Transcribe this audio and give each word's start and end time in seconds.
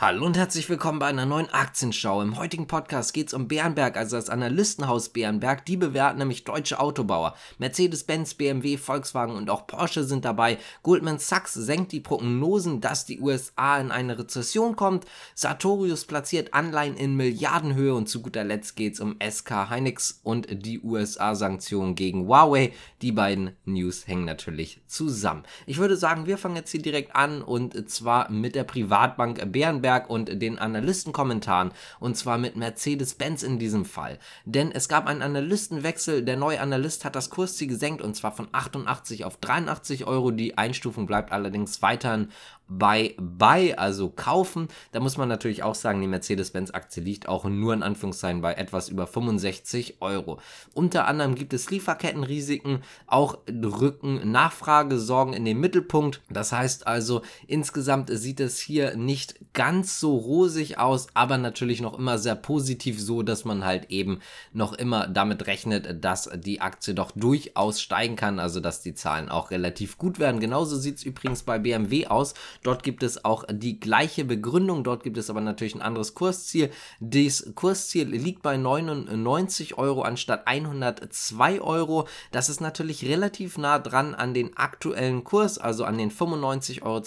Hallo 0.00 0.26
und 0.26 0.36
herzlich 0.36 0.68
willkommen 0.68 1.00
bei 1.00 1.08
einer 1.08 1.26
neuen 1.26 1.50
Aktienschau. 1.50 2.22
Im 2.22 2.38
heutigen 2.38 2.68
Podcast 2.68 3.12
geht 3.12 3.26
es 3.26 3.34
um 3.34 3.48
Bärenberg, 3.48 3.96
also 3.96 4.14
das 4.14 4.30
Analystenhaus 4.30 5.08
Bärenberg. 5.08 5.66
Die 5.66 5.76
bewerten 5.76 6.18
nämlich 6.18 6.44
deutsche 6.44 6.78
Autobauer. 6.78 7.34
Mercedes-Benz, 7.58 8.34
BMW, 8.34 8.76
Volkswagen 8.76 9.34
und 9.34 9.50
auch 9.50 9.66
Porsche 9.66 10.04
sind 10.04 10.24
dabei. 10.24 10.58
Goldman 10.84 11.18
Sachs 11.18 11.54
senkt 11.54 11.90
die 11.90 11.98
Prognosen, 11.98 12.80
dass 12.80 13.06
die 13.06 13.20
USA 13.20 13.80
in 13.80 13.90
eine 13.90 14.16
Rezession 14.16 14.76
kommt. 14.76 15.04
Sartorius 15.34 16.04
platziert 16.04 16.54
Anleihen 16.54 16.96
in 16.96 17.16
Milliardenhöhe 17.16 17.92
und 17.92 18.08
zu 18.08 18.22
guter 18.22 18.44
Letzt 18.44 18.76
geht 18.76 18.94
es 18.94 19.00
um 19.00 19.16
SK 19.18 19.68
Hynix 19.68 20.20
und 20.22 20.46
die 20.64 20.78
USA-Sanktionen 20.78 21.96
gegen 21.96 22.28
Huawei. 22.28 22.72
Die 23.02 23.10
beiden 23.10 23.56
News 23.64 24.06
hängen 24.06 24.26
natürlich 24.26 24.80
zusammen. 24.86 25.42
Ich 25.66 25.78
würde 25.78 25.96
sagen, 25.96 26.26
wir 26.26 26.38
fangen 26.38 26.54
jetzt 26.54 26.70
hier 26.70 26.82
direkt 26.82 27.16
an 27.16 27.42
und 27.42 27.90
zwar 27.90 28.30
mit 28.30 28.54
der 28.54 28.62
Privatbank 28.62 29.40
Bärenberg. 29.50 29.87
Bloomberg 29.88 30.10
und 30.10 30.42
den 30.42 30.58
Analystenkommentaren 30.58 31.72
und 32.00 32.16
zwar 32.16 32.38
mit 32.38 32.56
Mercedes-Benz 32.56 33.42
in 33.42 33.58
diesem 33.58 33.84
Fall. 33.84 34.18
Denn 34.44 34.70
es 34.70 34.88
gab 34.88 35.06
einen 35.06 35.22
Analystenwechsel, 35.22 36.22
der 36.22 36.36
neue 36.36 36.60
Analyst 36.60 37.04
hat 37.04 37.16
das 37.16 37.30
Kursziel 37.30 37.68
gesenkt 37.68 38.02
und 38.02 38.14
zwar 38.14 38.32
von 38.32 38.48
88 38.52 39.24
auf 39.24 39.38
83 39.38 40.06
Euro. 40.06 40.30
Die 40.30 40.58
Einstufung 40.58 41.06
bleibt 41.06 41.32
allerdings 41.32 41.80
weiterhin 41.80 42.28
bei 42.68 43.14
Buy, 43.18 43.74
also 43.74 44.10
kaufen. 44.10 44.68
Da 44.92 45.00
muss 45.00 45.16
man 45.16 45.28
natürlich 45.28 45.62
auch 45.62 45.74
sagen, 45.74 46.00
die 46.00 46.06
Mercedes-Benz-Aktie 46.06 47.02
liegt 47.02 47.28
auch 47.28 47.44
nur 47.44 47.72
in 47.72 47.82
Anführungszeichen 47.82 48.42
bei 48.42 48.54
etwas 48.54 48.90
über 48.90 49.06
65 49.06 49.96
Euro. 50.00 50.38
Unter 50.74 51.06
anderem 51.06 51.34
gibt 51.34 51.54
es 51.54 51.70
Lieferkettenrisiken, 51.70 52.82
auch 53.06 53.38
rücken 53.48 54.30
Nachfragesorgen 54.30 55.32
in 55.32 55.46
den 55.46 55.58
Mittelpunkt. 55.58 56.20
Das 56.28 56.52
heißt 56.52 56.86
also, 56.86 57.22
insgesamt 57.46 58.10
sieht 58.12 58.40
es 58.40 58.58
hier 58.58 58.96
nicht 58.96 59.40
ganz 59.54 59.77
so 59.86 60.16
rosig 60.16 60.78
aus, 60.78 61.06
aber 61.14 61.38
natürlich 61.38 61.80
noch 61.80 61.98
immer 61.98 62.18
sehr 62.18 62.34
positiv 62.34 63.00
so, 63.00 63.22
dass 63.22 63.44
man 63.44 63.64
halt 63.64 63.90
eben 63.90 64.20
noch 64.52 64.72
immer 64.72 65.06
damit 65.06 65.46
rechnet, 65.46 66.04
dass 66.04 66.28
die 66.34 66.60
Aktie 66.60 66.94
doch 66.94 67.12
durchaus 67.12 67.80
steigen 67.80 68.16
kann, 68.16 68.38
also 68.38 68.60
dass 68.60 68.82
die 68.82 68.94
Zahlen 68.94 69.28
auch 69.28 69.50
relativ 69.50 69.98
gut 69.98 70.18
werden. 70.18 70.40
Genauso 70.40 70.76
sieht 70.76 70.96
es 70.96 71.04
übrigens 71.04 71.42
bei 71.42 71.58
BMW 71.58 72.06
aus. 72.06 72.34
Dort 72.62 72.82
gibt 72.82 73.02
es 73.02 73.24
auch 73.24 73.44
die 73.50 73.78
gleiche 73.78 74.24
Begründung, 74.24 74.84
dort 74.84 75.02
gibt 75.02 75.18
es 75.18 75.30
aber 75.30 75.40
natürlich 75.40 75.74
ein 75.74 75.82
anderes 75.82 76.14
Kursziel. 76.14 76.70
Das 77.00 77.52
Kursziel 77.54 78.08
liegt 78.08 78.42
bei 78.42 78.56
99 78.56 79.78
Euro 79.78 80.02
anstatt 80.02 80.46
102 80.46 81.60
Euro. 81.60 82.08
Das 82.32 82.48
ist 82.48 82.60
natürlich 82.60 83.04
relativ 83.06 83.58
nah 83.58 83.78
dran 83.78 84.14
an 84.14 84.34
den 84.34 84.56
aktuellen 84.56 85.24
Kurs, 85.24 85.58
also 85.58 85.84
an 85.84 85.98
den 85.98 86.10
95,20 86.10 86.82
Euro, 86.82 87.02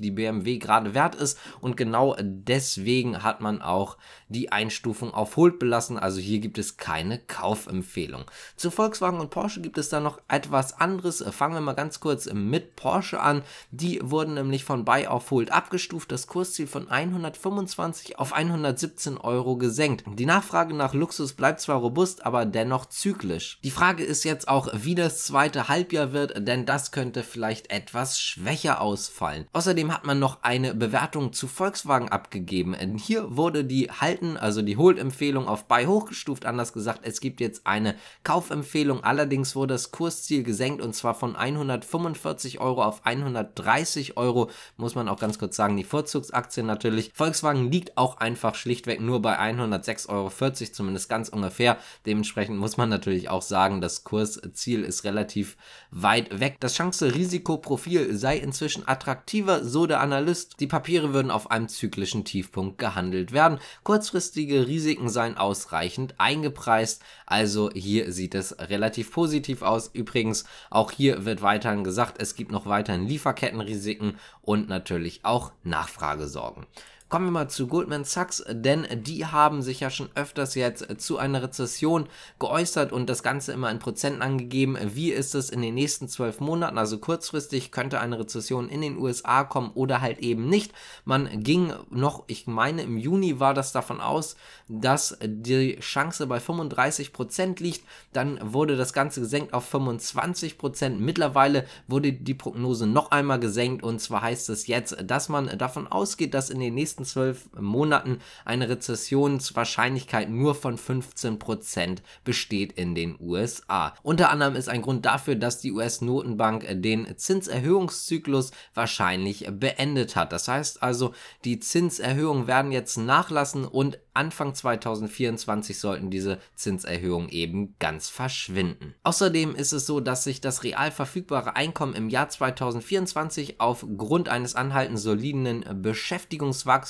die 0.00 0.10
BMW 0.10 0.58
gerade 0.58 0.94
wert 0.94 1.14
ist. 1.14 1.38
Und 1.60 1.76
genau 1.76 2.15
deswegen 2.20 3.22
hat 3.22 3.40
man 3.40 3.62
auch 3.62 3.96
die 4.28 4.52
Einstufung 4.52 5.14
auf 5.14 5.36
Hold 5.36 5.58
belassen. 5.58 5.98
Also 5.98 6.20
hier 6.20 6.38
gibt 6.38 6.58
es 6.58 6.76
keine 6.76 7.18
Kaufempfehlung. 7.18 8.24
Zu 8.56 8.70
Volkswagen 8.70 9.20
und 9.20 9.30
Porsche 9.30 9.60
gibt 9.60 9.78
es 9.78 9.88
da 9.88 10.00
noch 10.00 10.20
etwas 10.28 10.80
anderes. 10.80 11.24
Fangen 11.30 11.54
wir 11.54 11.60
mal 11.60 11.74
ganz 11.74 12.00
kurz 12.00 12.28
mit 12.32 12.76
Porsche 12.76 13.20
an. 13.20 13.42
Die 13.70 14.00
wurden 14.02 14.34
nämlich 14.34 14.64
von 14.64 14.84
Buy 14.84 15.06
auf 15.06 15.30
Hold 15.30 15.52
abgestuft, 15.52 16.12
das 16.12 16.26
Kursziel 16.26 16.66
von 16.66 16.88
125 16.88 18.18
auf 18.18 18.32
117 18.32 19.18
Euro 19.18 19.56
gesenkt. 19.56 20.04
Die 20.06 20.26
Nachfrage 20.26 20.74
nach 20.74 20.94
Luxus 20.94 21.34
bleibt 21.34 21.60
zwar 21.60 21.76
robust, 21.76 22.24
aber 22.26 22.44
dennoch 22.44 22.86
zyklisch. 22.86 23.58
Die 23.62 23.70
Frage 23.70 24.04
ist 24.04 24.24
jetzt 24.24 24.48
auch, 24.48 24.68
wie 24.72 24.94
das 24.94 25.24
zweite 25.24 25.68
Halbjahr 25.68 26.12
wird, 26.12 26.46
denn 26.46 26.66
das 26.66 26.92
könnte 26.92 27.22
vielleicht 27.22 27.70
etwas 27.70 28.20
schwächer 28.20 28.80
ausfallen. 28.80 29.46
Außerdem 29.52 29.92
hat 29.92 30.04
man 30.04 30.18
noch 30.18 30.42
eine 30.42 30.74
Bewertung 30.74 31.32
zu 31.32 31.46
Volkswagen 31.46 32.05
abgegeben. 32.08 32.74
Hier 32.96 33.36
wurde 33.36 33.64
die 33.64 33.90
Halten, 33.90 34.36
also 34.36 34.62
die 34.62 34.76
Hold-Empfehlung 34.76 35.48
auf 35.48 35.66
Buy 35.66 35.86
hochgestuft, 35.86 36.46
anders 36.46 36.72
gesagt, 36.72 37.00
es 37.02 37.20
gibt 37.20 37.40
jetzt 37.40 37.66
eine 37.66 37.94
Kaufempfehlung, 38.24 39.04
allerdings 39.04 39.56
wurde 39.56 39.74
das 39.74 39.90
Kursziel 39.90 40.42
gesenkt 40.42 40.82
und 40.82 40.94
zwar 40.94 41.14
von 41.14 41.36
145 41.36 42.60
Euro 42.60 42.82
auf 42.82 43.04
130 43.04 44.16
Euro 44.16 44.50
muss 44.76 44.94
man 44.94 45.08
auch 45.08 45.18
ganz 45.18 45.38
kurz 45.38 45.56
sagen, 45.56 45.76
die 45.76 45.84
Vorzugsaktien 45.84 46.66
natürlich. 46.66 47.10
Volkswagen 47.14 47.70
liegt 47.70 47.96
auch 47.96 48.18
einfach 48.18 48.54
schlichtweg 48.54 49.00
nur 49.00 49.22
bei 49.22 49.38
106,40 49.38 50.08
Euro, 50.10 50.72
zumindest 50.72 51.08
ganz 51.08 51.28
ungefähr. 51.28 51.78
Dementsprechend 52.04 52.58
muss 52.58 52.76
man 52.76 52.88
natürlich 52.88 53.28
auch 53.30 53.42
sagen, 53.42 53.80
das 53.80 54.04
Kursziel 54.04 54.84
ist 54.84 55.04
relativ 55.04 55.56
weit 55.90 56.40
weg. 56.40 56.56
Das 56.60 56.74
Chance-Risikoprofil 56.74 58.16
sei 58.16 58.36
inzwischen 58.38 58.86
attraktiver, 58.86 59.64
so 59.64 59.86
der 59.86 60.00
Analyst. 60.00 60.60
Die 60.60 60.66
Papiere 60.66 61.12
würden 61.12 61.30
auf 61.30 61.50
einem 61.50 61.68
zyklischen 61.96 62.24
Tiefpunkt 62.24 62.76
gehandelt 62.76 63.32
werden. 63.32 63.58
Kurzfristige 63.82 64.66
Risiken 64.66 65.08
seien 65.08 65.38
ausreichend 65.38 66.14
eingepreist. 66.18 67.02
Also 67.24 67.70
hier 67.72 68.12
sieht 68.12 68.34
es 68.34 68.58
relativ 68.58 69.10
positiv 69.12 69.62
aus. 69.62 69.88
Übrigens, 69.94 70.44
auch 70.68 70.90
hier 70.92 71.24
wird 71.24 71.40
weiterhin 71.40 71.84
gesagt, 71.84 72.20
es 72.20 72.34
gibt 72.34 72.52
noch 72.52 72.66
weiterhin 72.66 73.06
Lieferkettenrisiken 73.06 74.18
und 74.42 74.68
natürlich 74.68 75.20
auch 75.24 75.52
Nachfragesorgen. 75.64 76.66
Kommen 77.08 77.26
wir 77.26 77.30
mal 77.30 77.48
zu 77.48 77.68
Goldman 77.68 78.02
Sachs, 78.02 78.42
denn 78.50 78.84
die 78.92 79.26
haben 79.26 79.62
sich 79.62 79.78
ja 79.78 79.90
schon 79.90 80.08
öfters 80.16 80.56
jetzt 80.56 81.00
zu 81.00 81.18
einer 81.18 81.40
Rezession 81.40 82.08
geäußert 82.40 82.90
und 82.90 83.08
das 83.08 83.22
Ganze 83.22 83.52
immer 83.52 83.70
in 83.70 83.78
Prozenten 83.78 84.22
angegeben. 84.22 84.76
Wie 84.82 85.12
ist 85.12 85.36
es 85.36 85.48
in 85.48 85.62
den 85.62 85.76
nächsten 85.76 86.08
zwölf 86.08 86.40
Monaten? 86.40 86.78
Also 86.78 86.98
kurzfristig 86.98 87.70
könnte 87.70 88.00
eine 88.00 88.18
Rezession 88.18 88.68
in 88.68 88.80
den 88.80 88.98
USA 88.98 89.44
kommen 89.44 89.70
oder 89.74 90.00
halt 90.00 90.18
eben 90.18 90.48
nicht. 90.48 90.72
Man 91.04 91.44
ging 91.44 91.72
noch, 91.90 92.24
ich 92.26 92.48
meine, 92.48 92.82
im 92.82 92.98
Juni 92.98 93.38
war 93.38 93.54
das 93.54 93.70
davon 93.70 94.00
aus, 94.00 94.34
dass 94.66 95.16
die 95.22 95.78
Chance 95.78 96.26
bei 96.26 96.40
35 96.40 97.12
Prozent 97.12 97.60
liegt. 97.60 97.84
Dann 98.12 98.40
wurde 98.42 98.76
das 98.76 98.92
Ganze 98.92 99.20
gesenkt 99.20 99.54
auf 99.54 99.64
25 99.66 100.58
Prozent. 100.58 101.00
Mittlerweile 101.00 101.66
wurde 101.86 102.12
die 102.12 102.34
Prognose 102.34 102.88
noch 102.88 103.12
einmal 103.12 103.38
gesenkt 103.38 103.84
und 103.84 104.00
zwar 104.00 104.22
heißt 104.22 104.48
es 104.48 104.66
jetzt, 104.66 104.96
dass 105.04 105.28
man 105.28 105.56
davon 105.56 105.86
ausgeht, 105.86 106.34
dass 106.34 106.50
in 106.50 106.58
den 106.58 106.74
nächsten 106.74 106.95
nächsten 106.96 107.04
zwölf 107.04 107.48
Monaten 107.58 108.20
eine 108.44 108.68
Rezessionswahrscheinlichkeit 108.68 110.30
nur 110.30 110.54
von 110.54 110.78
15% 110.78 111.98
besteht 112.24 112.72
in 112.72 112.94
den 112.94 113.16
USA. 113.20 113.94
Unter 114.02 114.30
anderem 114.30 114.56
ist 114.56 114.68
ein 114.68 114.82
Grund 114.82 115.04
dafür, 115.04 115.34
dass 115.34 115.60
die 115.60 115.72
US-Notenbank 115.72 116.64
den 116.82 117.16
Zinserhöhungszyklus 117.16 118.52
wahrscheinlich 118.74 119.46
beendet 119.50 120.16
hat. 120.16 120.32
Das 120.32 120.48
heißt 120.48 120.82
also, 120.82 121.12
die 121.44 121.60
Zinserhöhungen 121.60 122.46
werden 122.46 122.72
jetzt 122.72 122.96
nachlassen 122.96 123.64
und 123.66 123.98
Anfang 124.14 124.54
2024 124.54 125.78
sollten 125.78 126.10
diese 126.10 126.38
Zinserhöhungen 126.54 127.28
eben 127.28 127.76
ganz 127.78 128.08
verschwinden. 128.08 128.94
Außerdem 129.02 129.54
ist 129.54 129.72
es 129.72 129.84
so, 129.84 130.00
dass 130.00 130.24
sich 130.24 130.40
das 130.40 130.64
real 130.64 130.90
verfügbare 130.90 131.54
Einkommen 131.54 131.94
im 131.94 132.08
Jahr 132.08 132.30
2024 132.30 133.60
aufgrund 133.60 134.30
eines 134.30 134.54
anhaltend 134.54 134.98
soliden 134.98 135.82
Beschäftigungswachstums 135.82 136.85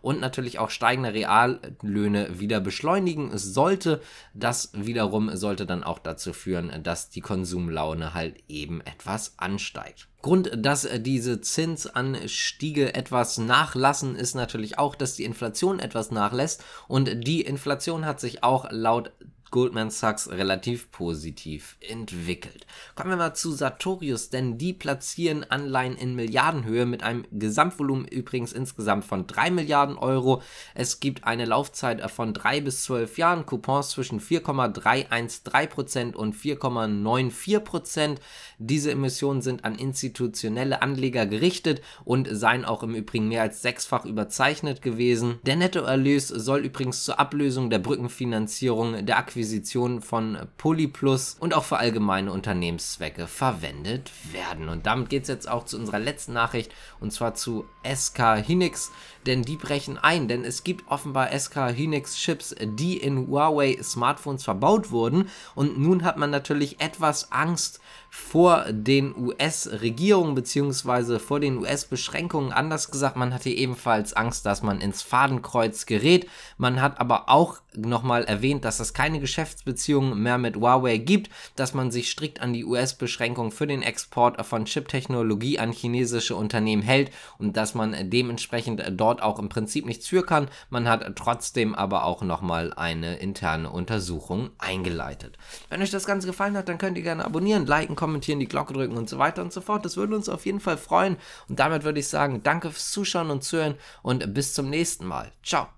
und 0.00 0.20
natürlich 0.20 0.58
auch 0.58 0.70
steigender 0.70 1.12
Reallöhne 1.12 2.38
wieder 2.38 2.60
beschleunigen 2.60 3.36
sollte. 3.36 4.00
Das 4.34 4.70
wiederum 4.74 5.34
sollte 5.36 5.66
dann 5.66 5.84
auch 5.84 5.98
dazu 5.98 6.32
führen, 6.32 6.82
dass 6.82 7.10
die 7.10 7.20
Konsumlaune 7.20 8.14
halt 8.14 8.42
eben 8.48 8.80
etwas 8.80 9.34
ansteigt. 9.38 10.08
Grund, 10.20 10.50
dass 10.56 10.88
diese 10.98 11.40
Zinsanstiege 11.40 12.94
etwas 12.94 13.38
nachlassen, 13.38 14.16
ist 14.16 14.34
natürlich 14.34 14.76
auch, 14.78 14.96
dass 14.96 15.14
die 15.14 15.24
Inflation 15.24 15.78
etwas 15.78 16.10
nachlässt 16.10 16.64
und 16.88 17.24
die 17.26 17.42
Inflation 17.42 18.04
hat 18.04 18.18
sich 18.18 18.42
auch 18.42 18.66
laut 18.70 19.12
Goldman 19.50 19.90
Sachs 19.90 20.28
relativ 20.30 20.90
positiv 20.90 21.76
entwickelt. 21.80 22.66
Kommen 22.94 23.10
wir 23.10 23.16
mal 23.16 23.34
zu 23.34 23.52
Sartorius, 23.52 24.28
denn 24.28 24.58
die 24.58 24.74
platzieren 24.74 25.44
Anleihen 25.48 25.96
in 25.96 26.14
Milliardenhöhe 26.14 26.84
mit 26.86 27.02
einem 27.02 27.24
Gesamtvolumen 27.32 28.06
übrigens 28.06 28.52
insgesamt 28.52 29.04
von 29.04 29.26
3 29.26 29.50
Milliarden 29.50 29.96
Euro. 29.96 30.42
Es 30.74 31.00
gibt 31.00 31.24
eine 31.24 31.46
Laufzeit 31.46 32.08
von 32.10 32.34
3 32.34 32.60
bis 32.60 32.84
12 32.84 33.16
Jahren, 33.16 33.46
Coupons 33.46 33.90
zwischen 33.90 34.20
4,313% 34.20 36.14
und 36.14 36.36
4,94%. 36.36 38.18
Diese 38.58 38.90
Emissionen 38.90 39.40
sind 39.40 39.64
an 39.64 39.76
institutionelle 39.76 40.82
Anleger 40.82 41.24
gerichtet 41.26 41.80
und 42.04 42.28
seien 42.30 42.64
auch 42.64 42.82
im 42.82 42.94
Übrigen 42.94 43.28
mehr 43.28 43.42
als 43.42 43.62
sechsfach 43.62 44.04
überzeichnet 44.04 44.82
gewesen. 44.82 45.38
Der 45.44 45.56
Nettoerlös 45.56 46.28
soll 46.28 46.60
übrigens 46.60 47.04
zur 47.04 47.18
Ablösung 47.18 47.70
der 47.70 47.78
Brückenfinanzierung 47.78 49.06
der 49.06 49.16
Akquisition 49.18 49.37
Akquisition 49.38 50.02
von 50.02 50.36
Polyplus 50.56 51.36
und 51.38 51.54
auch 51.54 51.62
für 51.62 51.76
allgemeine 51.76 52.32
Unternehmenszwecke 52.32 53.28
verwendet 53.28 54.10
werden. 54.32 54.68
Und 54.68 54.84
damit 54.84 55.10
geht 55.10 55.22
es 55.22 55.28
jetzt 55.28 55.48
auch 55.48 55.64
zu 55.64 55.78
unserer 55.78 56.00
letzten 56.00 56.32
Nachricht 56.32 56.74
und 56.98 57.12
zwar 57.12 57.34
zu 57.34 57.64
SK 57.84 58.44
Hynix, 58.44 58.90
denn 59.26 59.42
die 59.42 59.54
brechen 59.54 59.96
ein, 59.96 60.26
denn 60.26 60.44
es 60.44 60.64
gibt 60.64 60.90
offenbar 60.90 61.30
SK 61.38 61.68
Hynix 61.68 62.16
Chips, 62.16 62.52
die 62.60 62.96
in 62.96 63.28
Huawei 63.28 63.78
Smartphones 63.80 64.42
verbaut 64.42 64.90
wurden 64.90 65.28
und 65.54 65.78
nun 65.78 66.02
hat 66.02 66.16
man 66.16 66.30
natürlich 66.30 66.80
etwas 66.80 67.30
Angst 67.30 67.78
vor 68.10 68.64
den 68.70 69.14
US-Regierungen 69.16 70.34
bzw. 70.34 71.18
vor 71.18 71.40
den 71.40 71.58
US-Beschränkungen. 71.58 72.52
Anders 72.52 72.90
gesagt, 72.90 73.16
man 73.16 73.34
hatte 73.34 73.50
ebenfalls 73.50 74.12
Angst, 74.14 74.46
dass 74.46 74.62
man 74.62 74.80
ins 74.80 75.02
Fadenkreuz 75.02 75.86
gerät. 75.86 76.26
Man 76.56 76.80
hat 76.80 77.00
aber 77.00 77.28
auch 77.28 77.60
nochmal 77.76 78.24
erwähnt, 78.24 78.64
dass 78.64 78.80
es 78.80 78.94
keine 78.94 79.20
Geschäftsbeziehungen 79.20 80.20
mehr 80.20 80.38
mit 80.38 80.56
Huawei 80.56 80.98
gibt, 80.98 81.30
dass 81.56 81.74
man 81.74 81.90
sich 81.90 82.10
strikt 82.10 82.40
an 82.40 82.52
die 82.52 82.64
US-Beschränkungen 82.64 83.52
für 83.52 83.66
den 83.66 83.82
Export 83.82 84.44
von 84.44 84.64
Chip-Technologie 84.64 85.58
an 85.58 85.72
chinesische 85.72 86.34
Unternehmen 86.34 86.82
hält 86.82 87.10
und 87.38 87.56
dass 87.56 87.74
man 87.74 87.94
dementsprechend 88.10 88.82
dort 88.92 89.22
auch 89.22 89.38
im 89.38 89.48
Prinzip 89.48 89.86
nichts 89.86 90.08
für 90.08 90.24
kann. 90.24 90.48
Man 90.70 90.88
hat 90.88 91.04
trotzdem 91.16 91.74
aber 91.74 92.04
auch 92.04 92.22
nochmal 92.22 92.72
eine 92.74 93.18
interne 93.18 93.70
Untersuchung 93.70 94.50
eingeleitet. 94.58 95.38
Wenn 95.68 95.82
euch 95.82 95.90
das 95.90 96.06
Ganze 96.06 96.26
gefallen 96.26 96.56
hat, 96.56 96.68
dann 96.68 96.78
könnt 96.78 96.96
ihr 96.96 97.04
gerne 97.04 97.24
abonnieren, 97.24 97.66
liken, 97.66 97.96
kommentieren, 97.98 98.40
die 98.40 98.48
Glocke 98.48 98.72
drücken 98.72 98.96
und 98.96 99.08
so 99.08 99.18
weiter 99.18 99.42
und 99.42 99.52
so 99.52 99.60
fort. 99.60 99.84
Das 99.84 99.98
würde 99.98 100.16
uns 100.16 100.30
auf 100.30 100.46
jeden 100.46 100.60
Fall 100.60 100.78
freuen. 100.78 101.18
Und 101.48 101.58
damit 101.58 101.84
würde 101.84 102.00
ich 102.00 102.08
sagen, 102.08 102.42
danke 102.42 102.70
fürs 102.70 102.90
Zuschauen 102.92 103.30
und 103.30 103.44
Zuhören 103.44 103.74
und 104.02 104.32
bis 104.32 104.54
zum 104.54 104.70
nächsten 104.70 105.04
Mal. 105.04 105.32
Ciao. 105.42 105.77